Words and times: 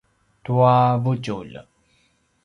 tua 0.43 0.77
vutjulj 1.03 1.59